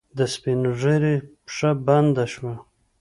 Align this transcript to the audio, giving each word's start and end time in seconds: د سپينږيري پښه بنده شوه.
د 0.17 0.19
سپينږيري 0.33 1.15
پښه 1.45 1.69
بنده 1.85 2.25
شوه. 2.33 2.53